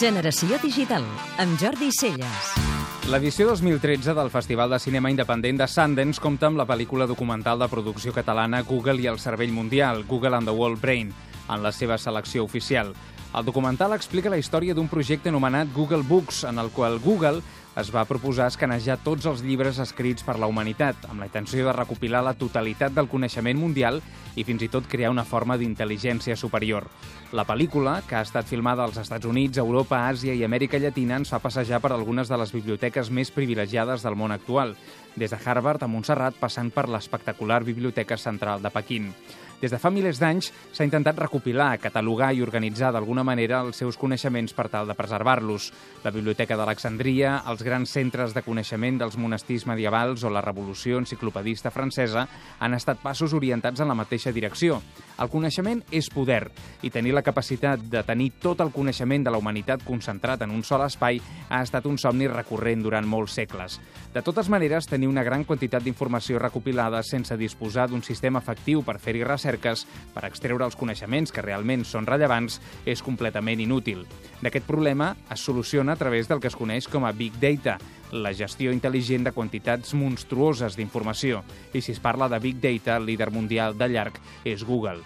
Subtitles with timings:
[0.00, 1.04] Generació Digital,
[1.38, 2.52] amb Jordi Celles.
[3.10, 7.68] L'edició 2013 del Festival de Cinema Independent de Sundance compta amb la pel·lícula documental de
[7.68, 11.12] producció catalana Google i el cervell mundial, Google and the World Brain,
[11.50, 12.94] en la seva selecció oficial.
[13.30, 17.44] El documental explica la història d'un projecte anomenat Google Books, en el qual Google
[17.78, 21.74] es va proposar escanejar tots els llibres escrits per la humanitat, amb la intenció de
[21.76, 24.00] recopilar la totalitat del coneixement mundial
[24.34, 26.88] i fins i tot crear una forma d'intel·ligència superior.
[27.30, 31.30] La pel·lícula, que ha estat filmada als Estats Units, Europa, Àsia i Amèrica Llatina, ens
[31.30, 34.74] fa passejar per algunes de les biblioteques més privilegiades del món actual,
[35.14, 39.14] des de Harvard a Montserrat passant per l'espectacular Biblioteca Central de Pequín.
[39.60, 43.98] Des de fa milers d'anys s'ha intentat recopilar, catalogar i organitzar d'alguna manera els seus
[44.00, 45.66] coneixements per tal de preservar-los.
[46.00, 51.68] La Biblioteca d'Alexandria, els grans centres de coneixement dels monestirs medievals o la Revolució Enciclopedista
[51.70, 52.24] francesa
[52.58, 54.80] han estat passos orientats en la mateixa direcció.
[55.20, 56.46] El coneixement és poder
[56.80, 60.64] i tenir la capacitat de tenir tot el coneixement de la humanitat concentrat en un
[60.64, 61.20] sol espai
[61.50, 63.76] ha estat un somni recurrent durant molts segles.
[64.14, 68.96] De totes maneres, tenir una gran quantitat d'informació recopilada sense disposar d'un sistema efectiu per
[68.96, 74.06] fer-hi recerca recerques per extreure els coneixements que realment són rellevants és completament inútil.
[74.42, 77.78] D'aquest problema es soluciona a través del que es coneix com a Big Data,
[78.12, 81.44] la gestió intel·ligent de quantitats monstruoses d'informació.
[81.72, 85.00] I si es parla de Big Data, el líder mundial de llarg és Google.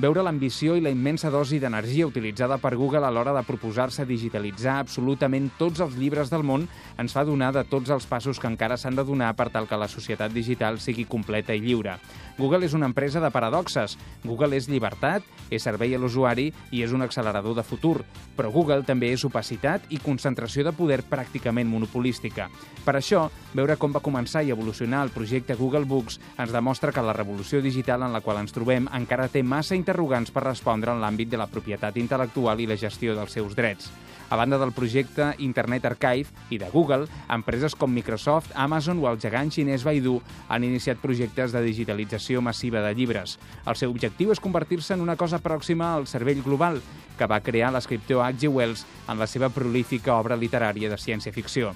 [0.00, 4.78] Veure l'ambició i la immensa dosi d'energia utilitzada per Google a l'hora de proposar-se digitalitzar
[4.80, 6.64] absolutament tots els llibres del món
[6.96, 9.76] ens fa donar de tots els passos que encara s'han de donar per tal que
[9.76, 11.98] la societat digital sigui completa i lliure.
[12.38, 13.98] Google és una empresa de paradoxes.
[14.24, 18.00] Google és llibertat, és servei a l'usuari i és un accelerador de futur.
[18.36, 22.48] Però Google també és opacitat i concentració de poder pràcticament monopolística.
[22.84, 27.04] Per això, veure com va començar i evolucionar el projecte Google Books ens demostra que
[27.04, 31.02] la revolució digital en la qual ens trobem encara té massa interrogants per respondre en
[31.02, 33.90] l'àmbit de la propietat intel·lectual i la gestió dels seus drets.
[34.30, 39.18] A banda del projecte Internet Archive i de Google, empreses com Microsoft, Amazon o el
[39.18, 43.40] gegant xinès Baidu han iniciat projectes de digitalització massiva de llibres.
[43.66, 46.80] El seu objectiu és convertir-se en una cosa pròxima al cervell global,
[47.18, 48.48] que va crear l'escriptor H.G.
[48.48, 51.74] Wells en la seva prolífica obra literària de ciència-ficció.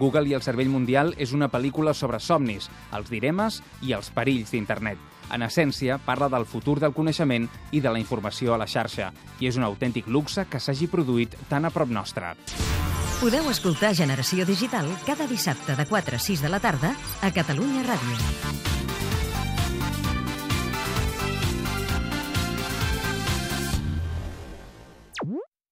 [0.00, 4.52] Google i el cervell mundial és una pel·lícula sobre somnis, els diremes i els perills
[4.54, 4.98] d'internet.
[5.30, 9.46] En essència, parla del futur del coneixement i de la informació a la xarxa, i
[9.46, 12.34] és un autèntic luxe que s'hagi produït tan a prop nostre.
[13.20, 17.84] Podeu escoltar Generació Digital cada dissabte de 4 a 6 de la tarda a Catalunya
[17.84, 18.79] Ràdio.